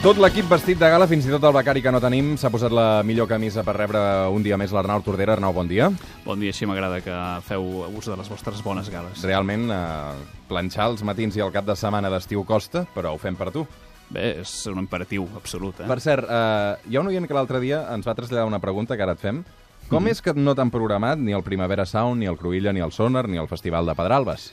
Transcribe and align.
Tot 0.00 0.16
l'equip 0.16 0.46
vestit 0.48 0.78
de 0.80 0.88
gala, 0.88 1.04
fins 1.04 1.26
i 1.28 1.32
tot 1.34 1.42
el 1.44 1.52
becari 1.52 1.82
que 1.84 1.90
no 1.92 1.98
tenim, 2.00 2.30
s'ha 2.40 2.48
posat 2.48 2.72
la 2.72 3.02
millor 3.04 3.26
camisa 3.28 3.60
per 3.60 3.74
rebre 3.76 4.00
un 4.32 4.40
dia 4.40 4.56
més 4.56 4.72
l'Arnau 4.72 5.02
Tordera. 5.04 5.34
Arnau, 5.36 5.52
bon 5.52 5.68
dia. 5.68 5.90
Bon 6.24 6.40
dia, 6.40 6.54
així 6.54 6.64
m'agrada 6.64 7.02
que 7.04 7.16
feu 7.44 7.66
ús 7.84 8.08
de 8.08 8.16
les 8.16 8.30
vostres 8.32 8.62
bones 8.64 8.88
gales. 8.88 9.20
Realment, 9.28 9.66
eh, 9.68 10.38
planxar 10.48 10.86
els 10.88 11.04
matins 11.04 11.36
i 11.36 11.44
el 11.44 11.52
cap 11.52 11.68
de 11.68 11.76
setmana 11.76 12.08
d'estiu 12.08 12.46
costa, 12.48 12.86
però 12.94 13.12
ho 13.12 13.20
fem 13.20 13.36
per 13.36 13.50
tu. 13.52 13.66
Bé, 14.08 14.40
és 14.40 14.54
un 14.72 14.80
imperatiu 14.80 15.28
absolut, 15.36 15.84
eh? 15.84 15.90
Per 15.92 16.00
cert, 16.00 16.24
eh, 16.24 16.80
hi 16.88 16.96
ha 16.96 17.04
un 17.04 17.12
oient 17.12 17.28
que 17.28 17.36
l'altre 17.36 17.60
dia 17.60 17.84
ens 17.92 18.08
va 18.08 18.16
traslladar 18.16 18.48
una 18.48 18.58
pregunta 18.58 18.96
que 18.96 19.04
ara 19.04 19.12
et 19.12 19.20
fem. 19.20 19.44
Com 19.90 20.08
és 20.08 20.22
que 20.22 20.32
no 20.32 20.54
t'han 20.54 20.70
programat 20.70 21.18
ni 21.18 21.36
el 21.36 21.44
Primavera 21.44 21.84
Sound, 21.84 22.20
ni 22.20 22.24
el 22.24 22.38
Cruïlla, 22.38 22.72
ni 22.72 22.80
el 22.80 22.92
Sonar, 22.92 23.28
ni 23.28 23.36
el 23.36 23.48
Festival 23.48 23.84
de 23.84 23.94
Pedralbes? 23.94 24.50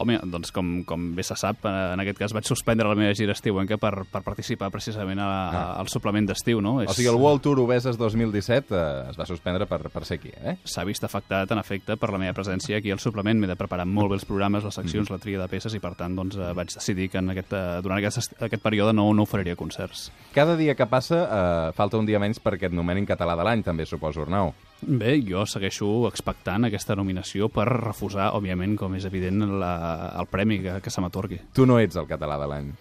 Home, 0.00 0.14
doncs 0.24 0.48
com, 0.56 0.68
com 0.88 1.10
bé 1.14 1.20
se 1.22 1.34
sap, 1.36 1.66
eh, 1.68 1.72
en 1.92 2.00
aquest 2.00 2.16
cas 2.18 2.32
vaig 2.32 2.46
suspendre 2.48 2.88
la 2.88 2.94
meva 2.96 3.12
gira 3.12 3.34
estiuenca 3.36 3.76
per, 3.76 4.06
per 4.08 4.22
participar 4.24 4.70
precisament 4.72 5.20
a, 5.20 5.26
a, 5.28 5.60
al 5.82 5.90
suplement 5.92 6.24
d'estiu, 6.30 6.62
no? 6.64 6.78
Ah. 6.80 6.86
O 6.88 6.94
sigui, 6.96 7.10
el 7.10 7.18
World 7.20 7.42
Tour 7.44 7.60
Obeses 7.60 7.98
2017 8.00 8.72
eh, 8.72 9.10
es 9.10 9.18
va 9.20 9.26
suspendre 9.28 9.66
per, 9.68 9.82
per 9.92 10.04
ser 10.08 10.16
aquí, 10.16 10.32
eh? 10.32 10.56
S'ha 10.64 10.86
vist 10.88 11.04
afectat, 11.04 11.52
en 11.52 11.60
efecte, 11.60 11.98
per 12.00 12.08
la 12.14 12.18
meva 12.22 12.32
presència 12.38 12.80
aquí 12.80 12.90
al 12.90 13.02
suplement. 13.04 13.36
M'he 13.42 13.50
de 13.52 13.58
preparar 13.60 13.84
molt 13.86 14.14
bé 14.14 14.16
els 14.20 14.24
programes, 14.24 14.64
les 14.64 14.80
seccions, 14.80 15.12
la 15.12 15.20
tria 15.20 15.38
de 15.44 15.50
peces, 15.52 15.76
i 15.76 15.82
per 15.84 15.92
tant 16.00 16.16
doncs, 16.16 16.40
eh, 16.40 16.52
vaig 16.56 16.72
decidir 16.72 17.10
que 17.12 17.20
en 17.20 17.28
aquest, 17.36 17.52
eh, 17.52 17.78
durant 17.84 18.00
aquest, 18.00 18.22
est- 18.24 18.36
aquest 18.48 18.62
període 18.64 18.96
no, 18.96 19.10
no 19.12 19.28
oferiria 19.28 19.56
concerts. 19.60 20.08
Cada 20.32 20.56
dia 20.56 20.74
que 20.74 20.86
passa 20.88 21.22
eh, 21.28 21.72
falta 21.76 22.00
un 22.00 22.08
dia 22.08 22.18
menys 22.22 22.40
perquè 22.40 22.72
et 22.72 22.74
nomenin 22.74 23.04
català 23.06 23.36
de 23.36 23.44
l'any, 23.44 23.62
també 23.62 23.84
suposo, 23.84 24.24
Arnau. 24.24 24.54
Bé, 24.82 25.20
jo 25.22 25.44
segueixo 25.46 25.86
expectant 26.08 26.66
aquesta 26.66 26.96
nominació 26.98 27.46
per 27.52 27.68
refusar, 27.70 28.32
òbviament, 28.34 28.74
com 28.78 28.96
és 28.98 29.06
evident, 29.06 29.44
la, 29.62 29.74
el 30.18 30.26
premi 30.26 30.58
que, 30.64 30.80
que 30.82 30.90
se 30.90 31.04
m'atorgui. 31.04 31.38
Tu 31.54 31.66
no 31.68 31.78
ets 31.78 31.98
el 32.00 32.08
català 32.10 32.38
de 32.40 32.48
l'any. 32.50 32.72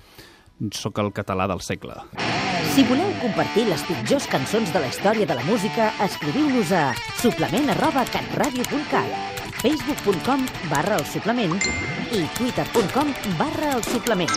Sóc 0.78 0.98
el 1.02 1.12
català 1.14 1.46
del 1.50 1.62
segle. 1.66 2.00
Si 2.74 2.86
voleu 2.90 3.10
compartir 3.22 3.68
les 3.70 3.84
pitjors 3.86 4.26
cançons 4.32 4.74
de 4.74 4.82
la 4.82 4.90
història 4.90 5.28
de 5.30 5.38
la 5.38 5.46
música, 5.46 5.92
escriviu-nos 6.06 6.74
a 6.74 6.84
suplement 7.22 7.70
arroba 7.74 8.06
catradio.cat, 8.10 9.54
facebook.com 9.62 10.46
barra 10.74 10.98
el 10.98 11.06
suplement 11.06 11.58
i 12.18 12.26
twitter.com 12.38 13.14
barra 13.38 13.76
el 13.78 13.86
suplement. 13.90 14.34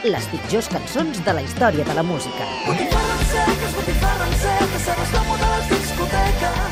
Les 0.00 0.30
pitjors 0.32 0.70
cançons 0.72 1.20
de 1.26 1.36
la 1.36 1.42
història 1.44 1.84
de 1.84 1.94
la 1.98 2.02
música. 2.02 2.46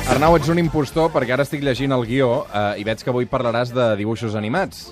Arnau, 0.09 0.34
ets 0.39 0.48
un 0.51 0.59
impostor 0.59 1.12
perquè 1.15 1.37
ara 1.37 1.45
estic 1.47 1.61
llegint 1.62 1.92
el 1.95 2.06
guió 2.09 2.31
eh, 2.48 2.81
i 2.81 2.87
veig 2.87 3.05
que 3.05 3.12
avui 3.12 3.28
parlaràs 3.31 3.70
de 3.77 3.92
dibuixos 4.00 4.34
animats. 4.39 4.89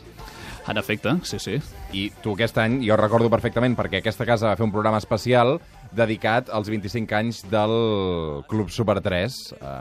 En 0.67 0.79
efecte, 0.79 1.13
sí, 1.23 1.39
sí. 1.39 1.57
I 1.95 2.09
tu 2.23 2.35
aquest 2.35 2.59
any, 2.59 2.81
jo 2.87 2.97
recordo 2.99 3.31
perfectament, 3.31 3.77
perquè 3.79 4.01
aquesta 4.01 4.27
casa 4.27 4.49
va 4.51 4.57
fer 4.59 4.67
un 4.67 4.75
programa 4.75 4.99
especial 4.99 5.61
dedicat 5.95 6.51
als 6.51 6.69
25 6.71 7.15
anys 7.17 7.45
del 7.51 7.75
Club 8.51 8.73
Super 8.75 8.99
3, 9.03 9.37
eh, 9.57 9.75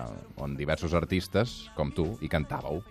on 0.45 0.53
diversos 0.57 0.93
artistes, 0.93 1.55
com 1.75 1.91
tu, 1.91 2.11
hi 2.21 2.29
cantàveu. 2.29 2.83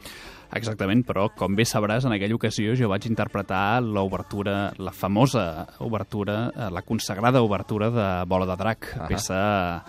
Exactament, 0.55 1.03
però 1.07 1.29
com 1.37 1.55
bé 1.57 1.65
sabràs, 1.67 2.05
en 2.07 2.13
aquella 2.15 2.35
ocasió 2.37 2.75
jo 2.79 2.89
vaig 2.89 3.07
interpretar 3.09 3.81
l'obertura, 3.83 4.73
la 4.79 4.93
famosa 4.93 5.67
obertura, 5.81 6.51
eh, 6.55 6.71
la 6.71 6.83
consagrada 6.83 7.43
obertura 7.43 7.91
de 7.91 8.07
Bola 8.31 8.47
de 8.47 8.57
Drac, 8.57 8.91
Ahà. 8.97 9.09
peça, 9.09 9.39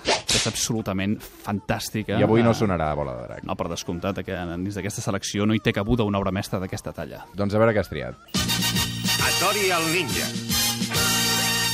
peça 0.04 0.50
absolutament 0.50 1.18
fantàstica. 1.22 2.18
I 2.20 2.24
avui 2.24 2.42
no 2.44 2.52
Eh, 2.52 2.54
sonarà 2.56 2.94
Bola 2.96 3.16
de 3.22 3.28
Drac. 3.28 3.44
No, 3.44 3.56
per 3.56 3.70
descomptat, 3.70 4.24
que 4.26 4.36
dins 4.58 4.76
d'aquesta 4.76 5.02
selecció 5.02 5.46
no 5.46 5.54
hi 5.54 5.60
té 5.60 5.72
cabuda 5.74 6.04
una 6.04 6.18
obra 6.20 6.32
mestra 6.32 6.60
d'aquesta 6.60 6.92
talla. 6.94 7.26
Doncs 7.36 7.54
a 7.54 7.58
veure 7.60 7.74
què 7.74 7.80
has 7.80 7.90
triat. 7.90 8.16
A 8.16 9.30
Tori 9.40 9.70
el 9.70 9.86
ninja. 9.94 10.26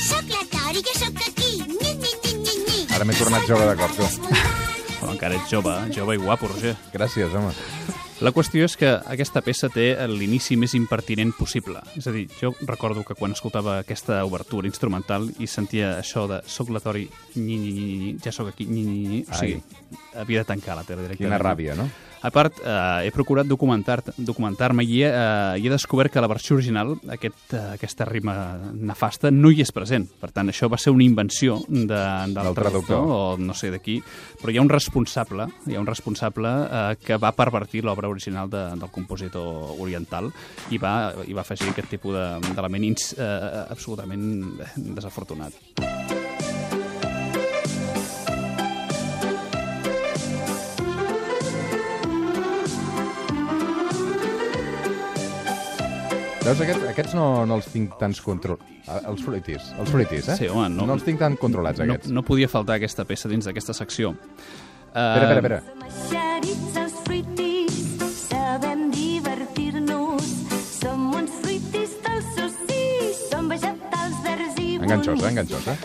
Soc 0.08 0.28
la 0.28 0.42
Tori, 0.52 0.82
que 0.82 0.98
sóc 0.98 1.16
aquí. 1.28 1.62
Ni, 1.66 1.94
ni, 1.96 2.12
ni, 2.24 2.34
ni, 2.42 2.56
ni. 2.66 2.86
Ara 2.94 3.04
m'he 3.04 3.14
tornat 3.16 3.46
jove 3.48 3.66
de 3.70 3.76
cop, 3.80 3.96
tu. 3.96 4.02
Però 5.02 5.12
encara 5.12 5.34
ets 5.34 5.50
jove, 5.50 5.72
jove 5.94 6.14
i 6.14 6.18
guapo, 6.22 6.46
Roger. 6.52 6.76
Gràcies, 6.92 7.32
home. 7.34 7.52
La 8.22 8.30
qüestió 8.30 8.62
és 8.68 8.76
que 8.78 8.86
aquesta 9.10 9.40
peça 9.42 9.66
té 9.72 9.88
l'inici 10.06 10.54
més 10.54 10.76
impertinent 10.78 11.32
possible. 11.34 11.80
És 11.98 12.06
a 12.06 12.12
dir, 12.14 12.28
jo 12.38 12.52
recordo 12.68 13.02
que 13.02 13.16
quan 13.18 13.34
escoltava 13.34 13.80
aquesta 13.80 14.20
obertura 14.28 14.70
instrumental 14.70 15.26
i 15.42 15.48
sentia 15.50 15.96
això 15.96 16.28
de 16.30 16.38
soc 16.46 16.70
la 16.70 16.78
Tori, 16.84 17.02
nyi, 17.34 17.56
nyi, 17.58 17.72
nyi, 17.72 17.96
nyi, 18.04 18.12
ja 18.22 18.30
sóc 18.30 18.52
aquí, 18.52 18.68
nyi, 18.70 18.84
nyi, 18.86 19.02
nyi, 19.10 19.20
o 19.26 19.40
sigui, 19.40 19.58
havia 20.22 20.44
de 20.44 20.50
tancar 20.52 20.78
la 20.78 20.86
tele 20.86 21.08
directament. 21.08 21.34
Quina 21.34 21.42
ràbia, 21.42 21.74
no? 21.74 21.88
A 22.22 22.30
part, 22.30 22.54
eh, 22.64 23.06
he 23.06 23.10
procurat 23.10 23.46
documentar- 23.46 24.14
documentar-me 24.16 24.84
i, 24.84 25.02
he, 25.02 25.08
eh, 25.10 25.58
i 25.58 25.66
he 25.66 25.70
descobert 25.72 26.12
que 26.12 26.18
a 26.20 26.22
la 26.22 26.28
versió 26.30 26.54
original 26.56 26.94
aquest, 27.10 27.52
eh, 27.54 27.62
aquesta 27.74 28.04
rima 28.06 28.58
nefasta 28.72 29.30
no 29.30 29.50
hi 29.50 29.60
és 29.64 29.72
present. 29.74 30.06
Per 30.20 30.30
tant, 30.30 30.48
això 30.48 30.68
va 30.70 30.78
ser 30.78 30.92
una 30.94 31.02
invenció 31.04 31.58
de, 31.68 31.86
del, 31.86 32.34
Del 32.34 32.54
traductor, 32.54 33.02
o 33.02 33.36
no 33.38 33.54
sé 33.54 33.70
de 33.74 33.80
qui, 33.80 33.98
però 34.40 34.52
hi 34.52 34.58
ha 34.58 34.62
un 34.62 34.70
responsable, 34.70 35.48
hi 35.66 35.74
ha 35.74 35.80
un 35.80 35.86
responsable 35.86 36.48
eh, 36.70 36.96
que 37.02 37.16
va 37.18 37.32
pervertir 37.34 37.82
l'obra 37.84 38.08
original 38.08 38.48
de, 38.48 38.62
del 38.78 38.90
compositor 38.94 39.74
oriental 39.80 40.30
i 40.70 40.78
va, 40.78 41.12
i 41.26 41.32
va 41.34 41.42
afegir 41.42 41.70
aquest 41.74 41.90
tipus 41.90 42.14
de- 42.14 42.54
d'element 42.54 42.84
ins- 42.86 43.16
eh, 43.18 43.66
absolutament 43.68 44.62
desafortunat. 44.76 45.52
Veus, 56.42 56.60
aquests, 56.60 56.84
aquests 56.90 57.14
no, 57.14 57.26
no 57.46 57.54
els 57.60 57.68
tinc 57.70 57.92
tants 58.00 58.18
control... 58.24 58.58
Ah, 58.90 58.98
Els 59.12 59.22
fruitis, 59.22 59.68
els 59.78 59.90
fruitis, 59.94 60.26
eh? 60.32 60.36
Sí, 60.40 60.48
home, 60.50 60.68
no- 60.74 60.86
no 60.88 60.96
els 60.96 61.04
tinc 61.06 61.20
tan 61.22 61.36
controlats, 61.38 61.78
No, 61.78 61.94
aquests. 61.94 62.10
no 62.10 62.24
podia 62.26 62.48
faltar 62.50 62.80
aquesta 62.80 63.04
peça 63.06 63.30
dins 63.30 63.46
d'aquesta 63.46 63.72
secció. 63.78 64.10
Espera, 64.90 65.28
espera, 65.30 65.60
espera. 65.60 65.60
Eixerits 65.86 66.76
els 66.82 66.96
fruitis, 67.06 67.78
sabem 68.26 68.88
divertir-nos. 68.90 70.26
Som 70.82 71.12
uns 71.14 71.30
fruitis 71.44 71.94
dolços, 72.02 72.58
sí, 72.66 72.82
som 73.30 73.46
vegetals 73.48 74.18
verds 74.26 74.58
i 74.58 74.74
Enganxosa, 74.82 75.30
enganxosa. 75.30 75.76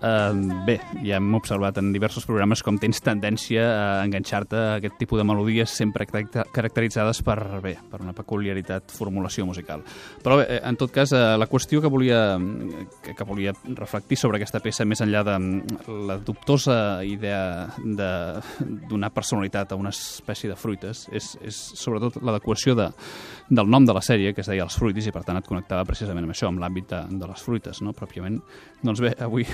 Bé, 0.00 0.76
ja 1.04 1.16
hem 1.16 1.34
observat 1.38 1.78
en 1.80 1.92
diversos 1.94 2.26
programes 2.28 2.62
com 2.64 2.78
tens 2.80 3.00
tendència 3.04 3.64
a 3.64 4.04
enganxar-te 4.04 4.56
a 4.56 4.74
aquest 4.80 4.98
tipus 5.00 5.20
de 5.20 5.24
melodies 5.28 5.72
sempre 5.72 6.06
caracter- 6.06 6.46
caracteritzades 6.52 7.22
per, 7.26 7.36
bé, 7.64 7.76
per 7.90 8.02
una 8.04 8.14
peculiaritat 8.16 8.92
formulació 8.94 9.46
musical. 9.48 9.84
Però 10.22 10.38
bé, 10.40 10.46
eh, 10.56 10.60
en 10.68 10.76
tot 10.76 10.92
cas, 10.94 11.12
eh, 11.16 11.22
la 11.38 11.48
qüestió 11.48 11.80
que 11.82 11.90
volia, 11.92 12.38
que, 13.02 13.14
que 13.16 13.24
volia 13.24 13.54
reflectir 13.74 14.18
sobre 14.20 14.40
aquesta 14.40 14.60
peça, 14.64 14.84
més 14.84 15.00
enllà 15.04 15.22
de 15.26 15.36
mm, 15.38 15.86
la 16.08 16.18
dubtosa 16.18 16.78
idea 17.04 17.68
de 17.84 18.10
donar 18.90 19.12
personalitat 19.14 19.72
a 19.72 19.80
una 19.80 19.94
espècie 19.94 20.50
de 20.50 20.58
fruites, 20.58 21.06
és, 21.12 21.32
és 21.42 21.56
sobretot 21.78 22.20
l'adequació 22.22 22.76
de, 22.78 22.90
del 23.48 23.70
nom 23.70 23.86
de 23.86 23.94
la 23.96 24.02
sèrie, 24.04 24.34
que 24.34 24.42
es 24.44 24.50
deia 24.50 24.66
Els 24.66 24.76
fruitis, 24.78 25.06
i 25.08 25.14
per 25.14 25.24
tant 25.26 25.38
et 25.38 25.46
connectava 25.48 25.86
precisament 25.88 26.26
amb 26.26 26.34
això, 26.34 26.50
amb 26.50 26.62
l'àmbit 26.62 26.90
de, 26.92 27.02
de 27.20 27.30
les 27.30 27.42
fruites, 27.42 27.82
no? 27.82 27.94
pròpiament. 27.96 28.40
Doncs 28.84 29.02
bé, 29.02 29.14
avui, 29.22 29.46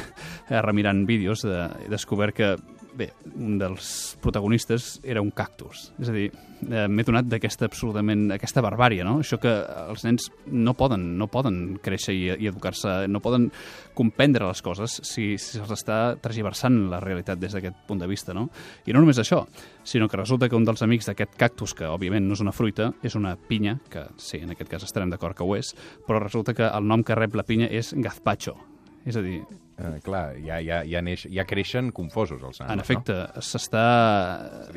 eh, 0.49 0.61
remirant 0.63 1.05
vídeos, 1.09 1.45
de, 1.47 1.67
he 1.85 1.91
descobert 1.93 2.37
que 2.37 2.57
bé, 2.95 3.09
un 3.35 3.57
dels 3.61 4.17
protagonistes 4.23 4.99
era 5.05 5.23
un 5.23 5.31
cactus. 5.35 5.91
És 6.01 6.11
a 6.11 6.15
dir, 6.15 6.29
eh, 6.69 6.87
m'he 6.89 7.05
donat 7.07 7.27
d'aquesta 7.29 7.67
absolutament, 7.69 8.31
aquesta 8.35 8.63
barbària, 8.65 9.05
no? 9.05 9.19
Això 9.21 9.39
que 9.41 9.53
els 9.89 10.05
nens 10.05 10.29
no 10.47 10.75
poden, 10.79 11.17
no 11.19 11.29
poden 11.33 11.79
créixer 11.83 12.15
i, 12.15 12.25
i 12.37 12.51
educar-se, 12.51 13.07
no 13.09 13.23
poden 13.25 13.51
comprendre 13.95 14.47
les 14.49 14.63
coses 14.63 15.01
si, 15.03 15.37
si 15.39 15.59
se'ls 15.59 15.73
està 15.75 16.17
tergiversant 16.23 16.89
la 16.93 17.01
realitat 17.03 17.41
des 17.41 17.57
d'aquest 17.57 17.85
punt 17.89 18.03
de 18.03 18.11
vista, 18.11 18.35
no? 18.37 18.49
I 18.87 18.93
no 18.93 19.03
només 19.03 19.21
això, 19.23 19.45
sinó 19.85 20.09
que 20.09 20.21
resulta 20.21 20.49
que 20.49 20.59
un 20.59 20.69
dels 20.69 20.85
amics 20.85 21.11
d'aquest 21.11 21.37
cactus, 21.39 21.75
que 21.75 21.89
òbviament 21.89 22.27
no 22.27 22.37
és 22.37 22.45
una 22.45 22.57
fruita, 22.57 22.93
és 23.03 23.17
una 23.19 23.37
pinya, 23.37 23.79
que 23.91 24.07
sí, 24.17 24.43
en 24.43 24.53
aquest 24.55 24.71
cas 24.71 24.85
estarem 24.89 25.13
d'acord 25.13 25.37
que 25.37 25.47
ho 25.47 25.57
és, 25.57 25.75
però 26.07 26.21
resulta 26.23 26.55
que 26.55 26.69
el 26.69 26.87
nom 26.87 27.05
que 27.05 27.17
rep 27.19 27.35
la 27.37 27.47
pinya 27.47 27.71
és 27.73 27.95
gazpacho. 27.97 28.72
És 29.07 29.19
a 29.19 29.23
dir... 29.25 29.43
Eh, 29.83 29.97
clar, 30.05 30.37
ja, 30.45 30.59
ja, 30.63 30.83
ja, 30.87 31.01
neix, 31.03 31.25
ja 31.33 31.43
creixen 31.49 31.89
confosos 31.97 32.43
els 32.45 32.61
nanos, 32.61 32.75
En 32.75 32.83
efecte, 32.85 33.17
no? 33.17 33.43
s'està... 33.43 33.85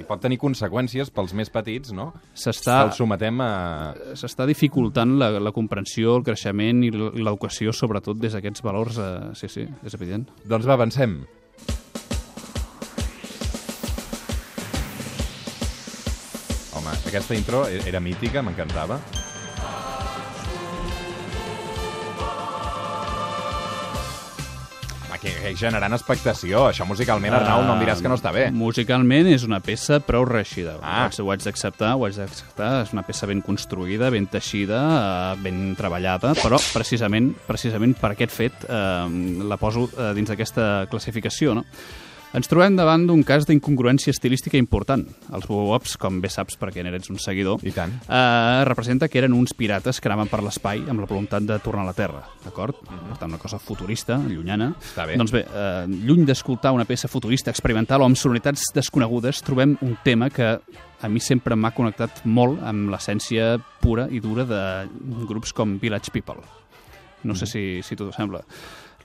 Pot 0.08 0.24
tenir 0.24 0.40
conseqüències 0.42 1.12
pels 1.14 1.36
més 1.38 1.52
petits, 1.54 1.92
no? 1.94 2.08
S'està... 2.34 2.80
Els 2.88 2.98
sometem 2.98 3.44
a... 3.44 3.50
S'està 4.18 4.48
dificultant 4.50 5.18
la, 5.20 5.30
la 5.44 5.54
comprensió, 5.54 6.16
el 6.18 6.26
creixement 6.26 6.82
i 6.88 6.94
l'educació, 6.96 7.76
sobretot 7.76 8.18
des 8.24 8.34
d'aquests 8.38 8.66
valors, 8.66 8.98
eh, 8.98 9.12
sí, 9.38 9.52
sí, 9.52 9.68
és 9.86 10.00
evident. 10.00 10.26
Doncs 10.48 10.66
va, 10.66 10.80
avancem. 10.80 11.20
Home, 16.76 16.98
aquesta 17.12 17.38
intro 17.38 17.68
e-, 17.68 17.84
era 17.92 18.02
mítica, 18.02 18.42
m'encantava. 18.42 19.02
Home, 25.16 25.20
que, 25.22 25.32
que 25.42 25.56
generant 25.58 25.94
expectació. 25.96 26.66
Això 26.70 26.86
musicalment, 26.88 27.34
Arnau, 27.38 27.64
no 27.66 27.76
em 27.76 27.82
diràs 27.84 28.02
que 28.04 28.10
no 28.12 28.18
està 28.20 28.32
bé. 28.36 28.50
Musicalment 28.52 29.28
és 29.32 29.44
una 29.48 29.60
peça 29.64 30.00
prou 30.04 30.26
reeixida. 30.26 30.78
Ah. 30.82 31.06
Ho 31.06 31.10
haig- 31.10 31.22
Ho 31.26 31.32
haig 31.32 31.44
d'acceptar, 31.44 31.94
ho 31.96 32.06
haig 32.06 32.16
d'acceptar. 32.20 32.72
És 32.86 32.94
una 32.94 33.04
peça 33.04 33.26
ben 33.26 33.42
construïda, 33.42 34.10
ben 34.12 34.28
teixida, 34.28 34.82
eh, 35.36 35.42
ben 35.42 35.76
treballada, 35.76 36.34
però 36.36 36.60
precisament 36.74 37.34
precisament 37.48 37.96
per 38.00 38.12
aquest 38.12 38.32
fet 38.32 38.66
eh, 38.68 39.42
la 39.48 39.58
poso 39.58 39.90
eh, 39.98 40.14
dins 40.14 40.30
d'aquesta 40.30 40.88
classificació, 40.92 41.56
no? 41.56 41.66
Ens 42.36 42.50
trobem 42.52 42.76
davant 42.76 43.06
d'un 43.08 43.22
cas 43.24 43.46
d'incongruència 43.48 44.12
estilística 44.12 44.58
important. 44.60 45.06
Els 45.32 45.46
Bobops, 45.48 45.94
com 45.96 46.18
bé 46.20 46.28
saps 46.28 46.58
perquè 46.60 46.84
n'eres 46.84 47.08
un 47.08 47.20
seguidor, 47.22 47.62
I 47.64 47.72
tant. 47.72 47.94
eh, 48.10 48.66
representa 48.68 49.08
que 49.08 49.22
eren 49.22 49.32
uns 49.32 49.54
pirates 49.56 50.02
que 50.02 50.10
anaven 50.10 50.28
per 50.28 50.42
l'espai 50.44 50.84
amb 50.84 51.00
la 51.00 51.08
voluntat 51.08 51.44
de 51.48 51.58
tornar 51.64 51.84
a 51.84 51.86
la 51.86 51.94
Terra, 51.94 52.26
d'acord? 52.44 52.76
Per 52.84 53.18
tant, 53.18 53.30
una 53.32 53.40
cosa 53.40 53.58
futurista, 53.58 54.18
llunyana. 54.18 54.74
Està 54.82 55.06
bé. 55.08 55.16
Doncs 55.16 55.32
bé, 55.32 55.46
eh, 55.48 55.86
lluny 55.88 56.26
d'escoltar 56.26 56.74
una 56.74 56.84
peça 56.84 57.08
futurista 57.08 57.52
experimental 57.52 58.02
o 58.02 58.06
amb 58.06 58.18
sonoritats 58.18 58.68
desconegudes, 58.74 59.42
trobem 59.42 59.78
un 59.80 59.98
tema 60.04 60.30
que 60.30 60.60
a 61.02 61.08
mi 61.08 61.22
sempre 61.22 61.56
m'ha 61.56 61.72
connectat 61.72 62.26
molt 62.26 62.62
amb 62.62 62.90
l'essència 62.92 63.62
pura 63.80 64.10
i 64.12 64.20
dura 64.20 64.44
de 64.44 64.90
grups 65.26 65.54
com 65.54 65.80
Village 65.80 66.12
People. 66.12 66.44
No 67.24 67.34
sé 67.34 67.46
si, 67.48 67.82
si 67.82 67.96
t'ho 67.96 68.12
sembla. 68.12 68.44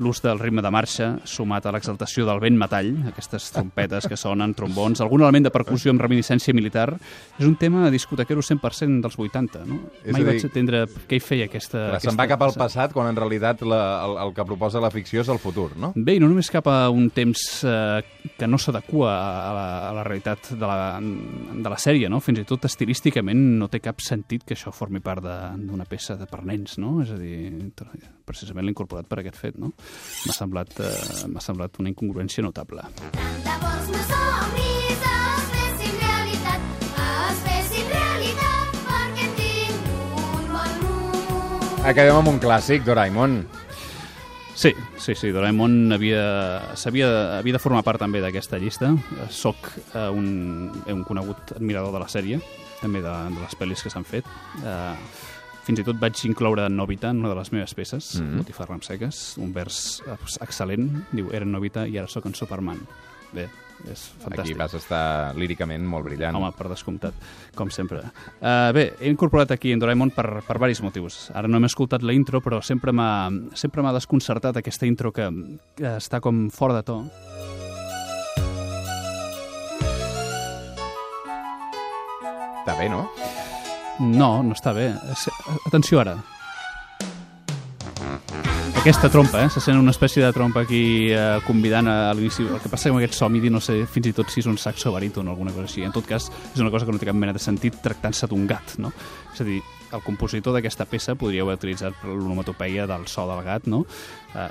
L'ús 0.00 0.22
del 0.24 0.38
ritme 0.40 0.62
de 0.64 0.70
marxa, 0.72 1.10
sumat 1.28 1.66
a 1.68 1.72
l'exaltació 1.74 2.24
del 2.24 2.40
vent 2.40 2.56
metall, 2.56 2.88
aquestes 3.10 3.50
trompetes 3.52 4.06
que 4.08 4.16
sonen, 4.16 4.54
trombons, 4.56 5.02
algun 5.04 5.20
element 5.26 5.44
de 5.44 5.52
percussió 5.52 5.92
amb 5.92 6.00
reminiscència 6.00 6.54
militar, 6.56 6.86
és 7.36 7.44
un 7.44 7.56
tema 7.60 7.90
discotequero 7.92 8.40
100% 8.40 9.04
dels 9.04 9.18
80, 9.20 9.64
no? 9.68 9.80
És 10.00 10.14
Mai 10.16 10.22
dir, 10.22 10.28
vaig 10.30 10.46
entendre 10.48 10.82
què 11.04 11.18
hi 11.18 11.24
feia 11.24 11.50
aquesta... 11.50 11.82
Clar, 11.90 12.00
Se'n 12.00 12.14
aquesta 12.14 12.22
va 12.22 12.28
cap 12.32 12.44
al 12.46 12.56
passat 12.62 12.94
quan 12.96 13.10
en 13.10 13.20
realitat 13.20 13.60
la, 13.68 13.82
el, 14.06 14.16
el 14.24 14.32
que 14.36 14.46
proposa 14.48 14.80
la 14.80 14.92
ficció 14.94 15.20
és 15.20 15.32
el 15.32 15.40
futur, 15.42 15.68
no? 15.76 15.92
Bé, 15.96 16.16
no 16.22 16.30
només 16.32 16.48
cap 16.52 16.70
a 16.72 16.78
un 16.88 17.10
temps 17.12 17.44
eh, 17.68 18.00
que 18.40 18.48
no 18.48 18.56
s'adequa 18.56 19.12
a, 19.12 19.52
la, 19.56 19.66
a 19.90 19.92
la 20.00 20.06
realitat 20.08 20.54
de 20.56 20.64
la, 20.64 20.96
de 21.00 21.74
la 21.74 21.80
sèrie, 21.80 22.08
no? 22.08 22.22
Fins 22.24 22.40
i 22.40 22.46
tot 22.48 22.64
estilísticament 22.70 23.44
no 23.60 23.68
té 23.68 23.82
cap 23.84 24.00
sentit 24.00 24.48
que 24.48 24.56
això 24.56 24.72
formi 24.72 25.04
part 25.04 25.28
d'una 25.60 25.84
peça 25.84 26.16
de 26.16 26.28
per 26.30 26.40
nens, 26.48 26.78
no? 26.80 26.96
És 27.04 27.12
a 27.12 27.20
dir, 27.20 27.52
precisament 28.24 28.64
l'he 28.64 28.72
incorporat 28.72 29.08
per 29.10 29.20
aquest 29.20 29.36
fet, 29.36 29.60
no? 29.60 29.74
M'ha 30.26 30.34
semblat, 30.36 30.74
eh, 30.84 31.26
m'ha 31.32 31.40
semblat 31.40 31.78
una 31.80 31.88
incongruència 31.88 32.44
notable. 32.44 32.84
De 33.46 33.54
bons 33.62 33.86
meus 33.94 34.10
somnis 34.10 35.06
es 35.10 35.46
fessin 35.54 35.96
realitat, 36.02 36.84
es 37.06 37.40
fessin 37.46 37.88
realitat, 37.94 38.76
perquè 38.90 39.24
hem 39.24 39.32
tingut 39.38 40.36
un 40.36 40.52
bon 40.52 40.76
món. 40.84 41.80
Acabem 41.88 42.20
amb 42.20 42.34
un 42.34 42.42
clàssic, 42.42 42.84
Doraemon. 42.84 43.40
Sí, 44.60 44.74
sí, 45.00 45.14
sí, 45.16 45.30
Doraemon 45.32 45.94
havia, 45.96 46.22
s'havia 46.76 47.08
havia 47.38 47.56
de 47.56 47.62
formar 47.62 47.80
part 47.86 48.02
també 48.02 48.20
d'aquesta 48.20 48.60
llista. 48.60 48.92
Soc 49.32 49.70
eh, 49.94 50.10
un, 50.12 50.68
un 50.84 51.04
conegut 51.08 51.54
admirador 51.56 51.96
de 51.96 52.02
la 52.02 52.08
sèrie, 52.12 52.42
també 52.82 53.00
de, 53.00 53.14
de 53.32 53.40
les 53.40 53.56
pel·lis 53.56 53.80
que 53.80 53.92
s'han 53.92 54.04
fet. 54.04 54.28
Eh, 54.60 54.94
fins 55.66 55.80
i 55.80 55.86
tot 55.86 55.98
vaig 56.00 56.24
incloure 56.28 56.68
Novita 56.72 57.10
en 57.10 57.22
una 57.24 57.32
de 57.32 57.38
les 57.38 57.52
meves 57.52 57.74
peces, 57.74 58.14
mm. 58.16 58.24
-hmm. 58.24 58.38
Botifarra 58.38 58.74
amb 58.74 58.84
seques, 58.84 59.36
un 59.38 59.52
vers 59.52 60.02
eh, 60.06 60.16
excel·lent, 60.40 61.04
diu, 61.12 61.30
era 61.32 61.44
Novita 61.44 61.86
i 61.86 61.98
ara 61.98 62.08
sóc 62.08 62.26
en 62.26 62.34
Superman. 62.34 62.78
Bé, 63.32 63.48
és 63.88 64.10
Aquí 64.10 64.24
fantàstic. 64.24 64.56
vas 64.58 64.74
estar 64.74 65.36
líricament 65.36 65.84
molt 65.86 66.04
brillant. 66.04 66.36
Home, 66.36 66.50
per 66.56 66.68
descomptat, 66.68 67.14
com 67.54 67.70
sempre. 67.70 68.02
Uh, 68.40 68.72
bé, 68.74 68.92
he 69.00 69.08
incorporat 69.08 69.50
aquí 69.52 69.72
en 69.72 69.78
Doraemon 69.78 70.10
per, 70.10 70.42
per 70.46 70.58
varis 70.58 70.82
motius. 70.82 71.30
Ara 71.34 71.48
no 71.48 71.56
hem 71.56 71.64
escoltat 71.64 72.02
la 72.02 72.12
intro, 72.12 72.40
però 72.40 72.60
sempre 72.62 72.92
m'ha 72.92 73.92
desconcertat 73.92 74.56
aquesta 74.56 74.86
intro 74.86 75.12
que, 75.12 75.30
que 75.76 75.96
està 75.96 76.20
com 76.20 76.48
fora 76.50 76.74
de 76.74 76.82
to. 76.82 77.04
Està 82.60 82.76
bé, 82.76 82.90
no? 82.92 83.06
No, 84.00 84.40
no 84.42 84.56
està 84.56 84.72
bé. 84.72 84.90
Atenció 85.68 86.00
ara. 86.00 86.16
Aquesta 88.80 89.10
trompa, 89.12 89.42
eh? 89.44 89.50
Se 89.52 89.60
sent 89.60 89.76
una 89.76 89.92
espècie 89.92 90.22
de 90.24 90.30
trompa 90.32 90.62
aquí 90.64 91.10
eh, 91.12 91.40
convidant 91.44 91.90
a, 91.92 92.14
l'inici. 92.16 92.46
El 92.48 92.62
que 92.62 92.70
passa 92.72 92.88
amb 92.88 92.96
aquest 93.02 93.18
somidi 93.18 93.50
no 93.52 93.60
sé 93.60 93.82
fins 93.84 94.08
i 94.08 94.14
tot 94.16 94.32
si 94.32 94.40
és 94.40 94.48
un 94.48 94.56
saxo 94.56 94.94
baríton 94.94 95.28
o 95.28 95.34
alguna 95.34 95.52
cosa 95.52 95.68
així. 95.68 95.84
En 95.84 95.92
tot 95.92 96.08
cas, 96.08 96.30
és 96.54 96.62
una 96.64 96.72
cosa 96.72 96.88
que 96.88 96.94
no 96.96 97.02
té 97.02 97.10
cap 97.10 97.18
mena 97.18 97.34
de 97.36 97.42
sentit 97.44 97.76
tractant-se 97.84 98.30
d'un 98.30 98.48
gat, 98.48 98.78
no? 98.80 98.88
És 99.34 99.44
a 99.44 99.48
dir, 99.50 99.58
el 99.92 100.04
compositor 100.06 100.56
d'aquesta 100.56 100.88
peça 100.88 101.12
podria 101.20 101.44
haver 101.44 101.58
utilitzat 101.60 102.00
l'onomatopeia 102.08 102.88
del 102.88 103.04
so 103.04 103.28
del 103.28 103.44
gat, 103.44 103.68
no? 103.68 103.82
Uh, 104.32 104.48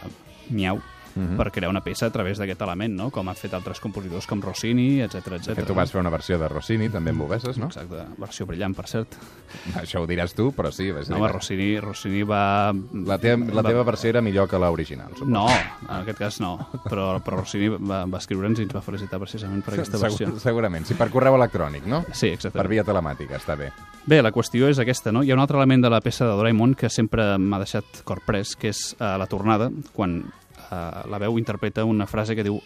miau, 0.54 0.78
Mhm. 1.16 1.38
per 1.38 1.52
crear 1.52 1.70
una 1.70 1.82
peça 1.82 2.06
a 2.08 2.12
través 2.12 2.38
d'aquest 2.38 2.62
element, 2.62 2.96
no? 2.96 3.10
Com 3.12 3.28
han 3.30 3.36
fet 3.36 3.54
altres 3.54 3.80
compositors 3.80 4.28
com 4.28 4.42
Rossini, 4.42 5.02
etc 5.02 5.26
De 5.30 5.36
etc. 5.38 5.56
fet, 5.56 5.66
tu 5.68 5.74
vas 5.74 5.92
fer 5.92 6.00
una 6.02 6.10
versió 6.10 6.38
de 6.38 6.48
Rossini, 6.48 6.90
també 6.90 7.12
amb 7.12 7.22
Boveses, 7.22 7.58
no? 7.58 7.68
Exacte, 7.68 8.06
versió 8.18 8.46
brillant, 8.46 8.76
per 8.76 8.88
cert. 8.88 9.16
Això 9.76 10.02
ho 10.02 10.08
diràs 10.08 10.34
tu, 10.36 10.52
però 10.56 10.72
sí. 10.72 10.90
A 10.90 10.94
No, 10.94 11.02
dir, 11.02 11.14
home, 11.16 11.28
Rossini, 11.32 11.80
Rossini 11.80 12.24
va... 12.24 12.74
la, 12.94 13.18
teva, 13.18 13.46
la 13.54 13.64
teva 13.64 13.84
versió 13.84 14.10
era 14.10 14.22
millor 14.22 14.48
que 14.50 14.58
l'original, 14.60 15.10
suposo. 15.14 15.30
No, 15.32 15.48
en 15.50 15.96
aquest 16.02 16.18
cas 16.20 16.40
no. 16.42 16.58
Però, 16.86 17.20
però 17.24 17.40
Rossini 17.42 17.70
va, 17.70 18.06
va 18.06 18.18
escriure'ns 18.18 18.60
i 18.60 18.64
ens 18.68 18.76
va 18.76 18.82
felicitar 18.82 19.20
precisament 19.20 19.64
per 19.66 19.74
aquesta 19.76 19.98
versió. 19.98 20.28
Segur, 20.28 20.40
segurament, 20.40 20.86
sí, 20.86 20.94
per 21.00 21.10
correu 21.10 21.36
electrònic, 21.36 21.86
no? 21.90 22.04
Sí, 22.14 22.28
exacte. 22.28 22.58
Per 22.58 22.68
via 22.68 22.84
telemàtica, 22.84 23.38
està 23.38 23.56
bé. 23.58 23.72
Bé, 24.06 24.22
la 24.22 24.32
qüestió 24.32 24.70
és 24.70 24.80
aquesta, 24.80 25.12
no? 25.12 25.22
Hi 25.24 25.32
ha 25.32 25.36
un 25.36 25.42
altre 25.44 25.58
element 25.58 25.84
de 25.84 25.90
la 25.90 26.02
peça 26.02 26.26
de 26.26 26.32
Doraemon 26.38 26.74
que 26.76 26.90
sempre 26.90 27.38
m'ha 27.38 27.60
deixat 27.62 28.04
corprès, 28.04 28.56
que 28.56 28.70
és 28.70 28.96
uh, 29.00 29.18
la 29.20 29.28
tornada, 29.28 29.70
quan 29.94 30.24
uh, 30.70 31.06
la 31.10 31.20
veu 31.22 31.38
interpreta 31.38 31.86
una 31.86 32.08
frase 32.08 32.36
que 32.38 32.46
diu 32.46 32.60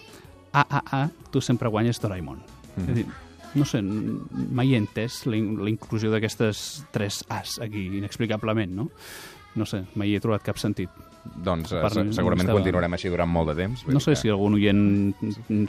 ah, 0.54 0.66
ah, 0.70 0.84
ah, 0.92 1.08
tu 1.32 1.42
sempre 1.42 1.70
guanyes 1.70 2.00
Doraemon. 2.02 2.42
Mm. 2.76 2.84
És 2.84 2.90
a 2.90 2.98
dir, 2.98 3.06
no 3.56 3.66
sé, 3.70 3.82
mai 3.82 4.74
he 4.74 4.80
entès 4.82 5.24
la, 5.30 5.38
la 5.38 5.70
inclusió 5.72 6.12
d'aquestes 6.14 6.86
tres 6.94 7.24
As 7.30 7.60
aquí, 7.62 7.88
inexplicablement, 8.00 8.74
no? 8.74 8.90
No 9.56 9.66
sé, 9.66 9.84
mai 9.96 10.10
hi 10.10 10.16
he 10.16 10.20
trobat 10.20 10.42
cap 10.42 10.58
sentit. 10.58 10.90
Doncs 11.24 11.72
eh, 11.72 11.80
Per 11.80 11.90
se- 11.94 12.02
segurament 12.12 12.42
estava- 12.50 12.58
continuarem 12.60 12.94
així 12.98 13.08
durant 13.08 13.30
molt 13.32 13.48
de 13.50 13.56
temps. 13.56 13.86
No 13.88 14.00
sé 14.02 14.12
que 14.12 14.16
si 14.18 14.28
algun 14.30 14.56
oient 14.56 15.16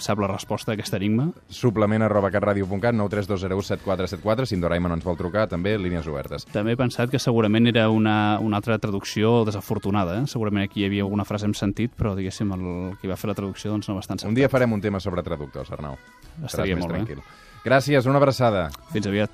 sap 0.03 0.19
la 0.19 0.27
resposta 0.27 0.73
a 0.73 0.75
aquest 0.75 0.95
enigma. 0.95 1.29
Suplement 1.49 2.03
arroba 2.03 2.31
catradio.cat, 2.33 2.95
932017474, 2.95 4.47
si 4.47 4.55
en 4.57 4.61
Doraemon 4.65 4.93
ens 4.97 5.05
vol 5.07 5.17
trucar, 5.17 5.47
també 5.49 5.77
línies 5.79 6.07
obertes. 6.11 6.47
També 6.51 6.73
he 6.75 6.77
pensat 6.81 7.11
que 7.13 7.21
segurament 7.23 7.69
era 7.71 7.89
una, 7.91 8.39
una 8.41 8.57
altra 8.59 8.79
traducció 8.83 9.45
desafortunada. 9.45 10.19
Eh? 10.23 10.27
Segurament 10.27 10.65
aquí 10.69 10.83
hi 10.83 10.87
havia 10.89 11.03
alguna 11.07 11.25
frase 11.25 11.47
amb 11.47 11.55
sentit, 11.55 11.93
però 11.97 12.17
diguéssim 12.17 12.51
el 12.57 12.97
qui 13.01 13.07
va 13.11 13.17
fer 13.17 13.29
la 13.31 13.35
traducció 13.39 13.71
doncs, 13.71 13.89
no 13.89 13.95
va 13.95 14.01
estar 14.01 14.15
Un 14.15 14.19
encertat. 14.25 14.37
dia 14.37 14.49
farem 14.49 14.73
un 14.73 14.81
tema 14.81 14.99
sobre 15.01 15.23
traductors, 15.23 15.71
Arnau. 15.71 15.97
Estaria 16.45 16.75
Seràs 16.75 16.81
molt 16.81 16.93
bé. 16.93 16.99
tranquil. 17.05 17.23
Gràcies, 17.65 18.05
una 18.07 18.19
abraçada. 18.19 18.71
Fins 18.93 19.07
aviat. 19.07 19.31